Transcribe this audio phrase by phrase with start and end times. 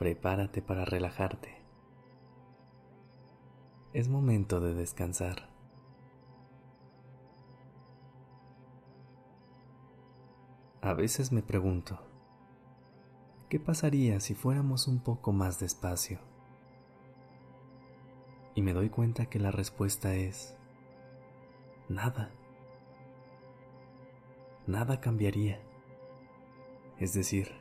[0.00, 1.62] Prepárate para relajarte.
[3.92, 5.50] Es momento de descansar.
[10.80, 12.00] A veces me pregunto,
[13.50, 16.18] ¿qué pasaría si fuéramos un poco más despacio?
[18.54, 20.56] Y me doy cuenta que la respuesta es
[21.90, 22.30] nada
[24.66, 25.60] nada cambiaría.
[26.98, 27.59] Es decir,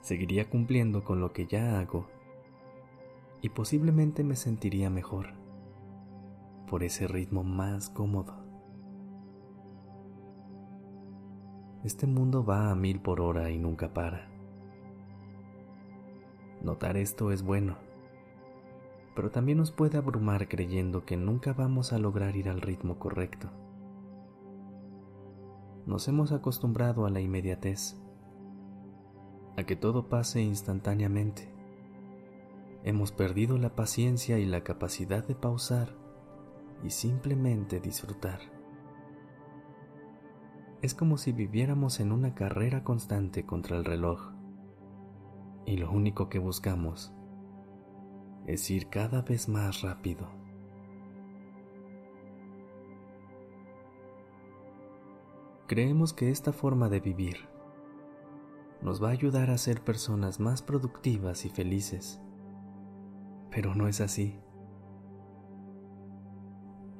[0.00, 2.06] seguiría cumpliendo con lo que ya hago
[3.40, 5.34] y posiblemente me sentiría mejor
[6.66, 8.34] por ese ritmo más cómodo.
[11.84, 14.28] Este mundo va a mil por hora y nunca para.
[16.60, 17.76] Notar esto es bueno,
[19.14, 23.50] pero también nos puede abrumar creyendo que nunca vamos a lograr ir al ritmo correcto
[25.88, 27.96] nos hemos acostumbrado a la inmediatez,
[29.58, 31.52] a que todo pase instantáneamente.
[32.84, 35.96] Hemos perdido la paciencia y la capacidad de pausar
[36.84, 38.38] y simplemente disfrutar.
[40.80, 44.30] Es como si viviéramos en una carrera constante contra el reloj
[45.66, 47.12] y lo único que buscamos
[48.46, 50.28] es ir cada vez más rápido.
[55.66, 57.57] Creemos que esta forma de vivir
[58.82, 62.20] nos va a ayudar a ser personas más productivas y felices,
[63.50, 64.38] pero no es así.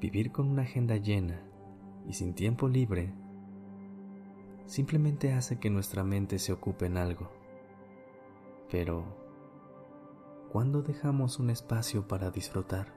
[0.00, 1.40] Vivir con una agenda llena
[2.06, 3.12] y sin tiempo libre
[4.67, 7.30] simplemente hace que nuestra mente se ocupe en algo.
[8.70, 9.05] Pero,
[10.52, 12.92] ¿cuándo dejamos un espacio para disfrutar?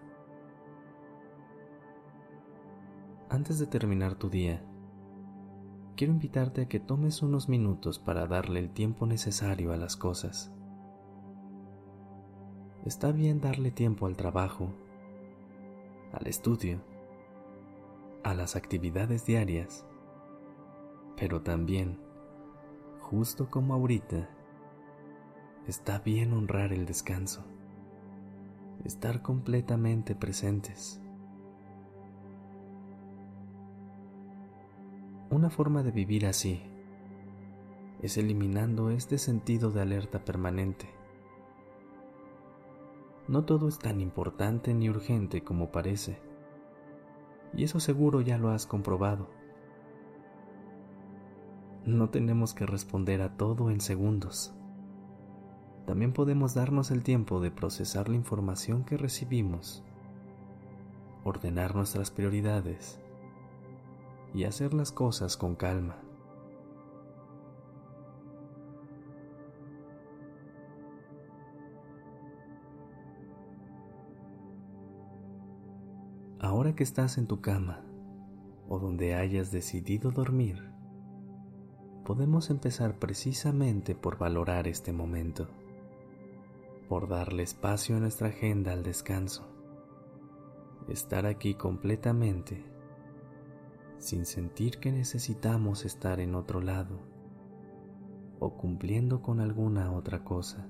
[3.29, 4.61] Antes de terminar tu día,
[5.95, 10.51] quiero invitarte a que tomes unos minutos para darle el tiempo necesario a las cosas.
[12.85, 14.69] Está bien darle tiempo al trabajo,
[16.13, 16.81] al estudio,
[18.23, 19.85] a las actividades diarias,
[21.15, 21.99] pero también,
[22.99, 24.29] justo como ahorita,
[25.67, 27.43] está bien honrar el descanso,
[28.83, 31.00] estar completamente presentes.
[35.31, 36.61] Una forma de vivir así
[38.01, 40.89] es eliminando este sentido de alerta permanente.
[43.29, 46.19] No todo es tan importante ni urgente como parece,
[47.53, 49.29] y eso seguro ya lo has comprobado.
[51.85, 54.53] No tenemos que responder a todo en segundos.
[55.85, 59.81] También podemos darnos el tiempo de procesar la información que recibimos,
[61.23, 62.99] ordenar nuestras prioridades
[64.33, 65.97] y hacer las cosas con calma.
[76.39, 77.83] Ahora que estás en tu cama
[78.67, 80.71] o donde hayas decidido dormir,
[82.03, 85.47] podemos empezar precisamente por valorar este momento,
[86.89, 89.47] por darle espacio a nuestra agenda al descanso,
[90.87, 92.70] estar aquí completamente
[94.01, 96.99] sin sentir que necesitamos estar en otro lado
[98.39, 100.67] o cumpliendo con alguna otra cosa.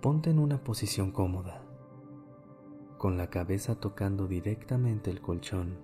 [0.00, 1.60] Ponte en una posición cómoda,
[2.98, 5.76] con la cabeza tocando directamente el colchón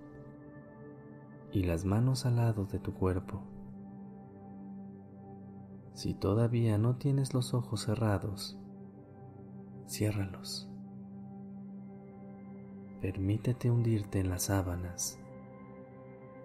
[1.51, 3.43] y las manos al lado de tu cuerpo.
[5.99, 8.57] Si todavía no tienes los ojos cerrados,
[9.89, 10.71] ciérralos.
[13.01, 15.19] Permítete hundirte en las sábanas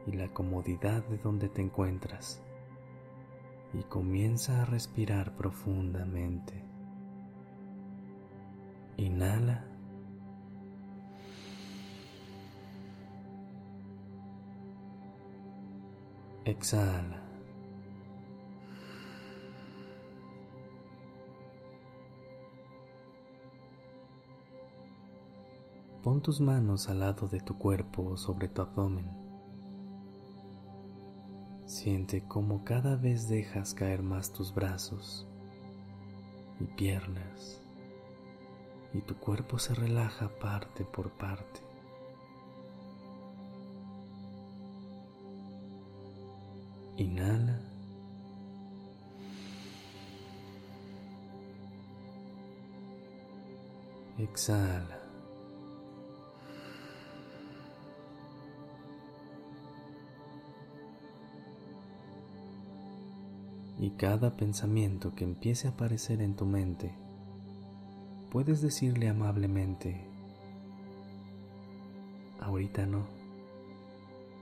[0.08, 2.42] y la comodidad de donde te encuentras
[3.76, 6.66] y comienza a respirar profundamente.
[8.98, 9.68] Inhala.
[16.44, 17.32] Exhala.
[26.04, 29.10] Pon tus manos al lado de tu cuerpo sobre tu abdomen.
[31.66, 35.26] Siente cómo cada vez dejas caer más tus brazos
[36.60, 37.62] y piernas
[38.94, 41.62] y tu cuerpo se relaja parte por parte.
[46.98, 47.62] Inhala.
[54.18, 55.03] Exhala.
[63.83, 66.95] Y cada pensamiento que empiece a aparecer en tu mente,
[68.31, 70.07] puedes decirle amablemente,
[72.39, 73.06] ahorita no,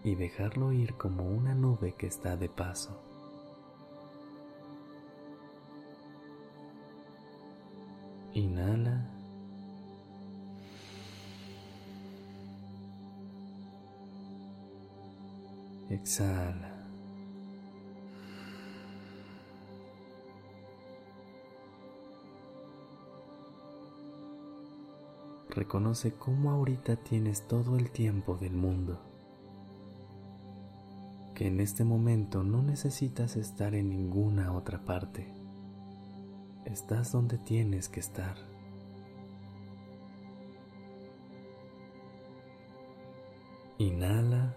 [0.04, 3.02] y dejarlo ir como una nube que está de paso.
[8.36, 9.10] Inhala.
[15.90, 16.71] Exhala.
[25.54, 29.02] Reconoce cómo ahorita tienes todo el tiempo del mundo,
[31.36, 35.28] que en este momento no necesitas estar en ninguna otra parte,
[36.64, 38.38] estás donde tienes que estar.
[43.78, 44.56] Inhala.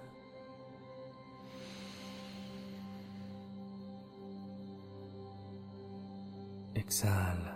[6.74, 7.53] Exhala.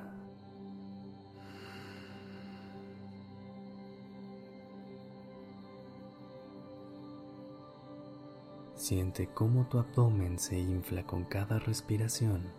[8.89, 12.51] Siente cómo tu abdomen se infla con cada respiración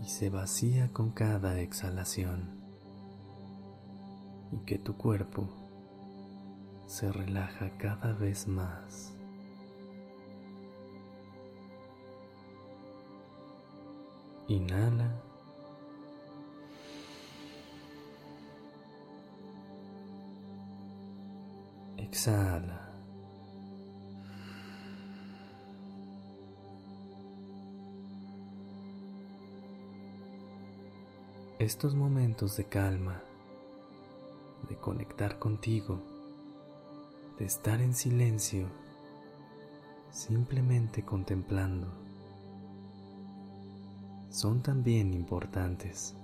[0.00, 2.58] y se vacía con cada exhalación
[4.50, 5.46] y que tu cuerpo
[6.86, 9.14] se relaja cada vez más.
[14.48, 15.22] Inhala.
[21.98, 22.81] Exhala.
[31.62, 33.22] Estos momentos de calma,
[34.68, 36.02] de conectar contigo,
[37.38, 38.66] de estar en silencio,
[40.10, 41.86] simplemente contemplando,
[44.28, 46.16] son también importantes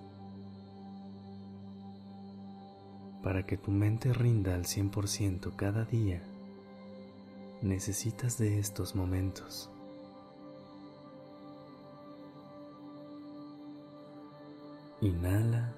[3.23, 6.21] para que tu mente rinda al 100% cada día.
[7.63, 9.71] Necesitas de estos momentos.
[15.01, 15.73] Inhala.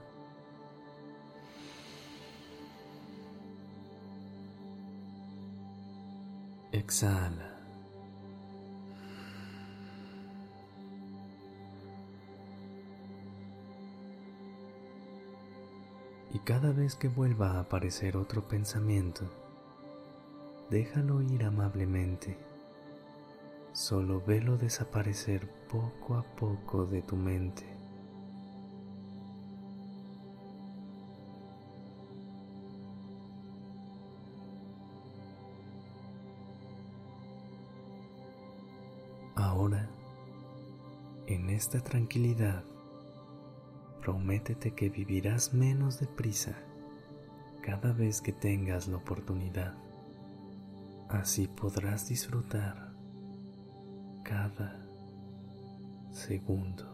[6.72, 7.50] Exhala.
[16.32, 19.24] Y cada vez que vuelva a aparecer otro pensamiento,
[20.70, 22.38] déjalo ir amablemente.
[23.72, 27.79] Solo velo desaparecer poco a poco de tu mente.
[41.30, 42.64] En esta tranquilidad,
[44.00, 46.56] prométete que vivirás menos deprisa
[47.62, 49.74] cada vez que tengas la oportunidad.
[51.08, 52.92] Así podrás disfrutar
[54.24, 54.84] cada
[56.10, 56.84] segundo.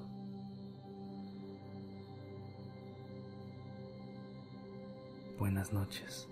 [5.38, 6.28] Buenas noches.